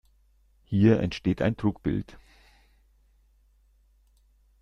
Hier 0.63 0.99
entsteht 0.99 1.43
ein 1.43 1.57
Trugbild. 1.57 2.17